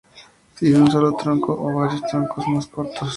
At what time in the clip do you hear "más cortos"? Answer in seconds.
2.47-3.07